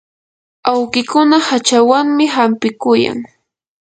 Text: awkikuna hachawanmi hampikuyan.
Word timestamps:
awkikuna 0.71 1.37
hachawanmi 1.47 2.25
hampikuyan. 2.35 3.19